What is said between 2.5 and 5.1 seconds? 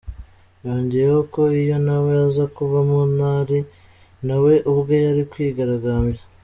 kuba Muntari, na we ubwe